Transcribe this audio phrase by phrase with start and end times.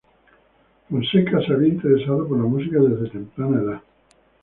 [0.89, 3.81] Fonseca se había interesado por la música desde temprana edad.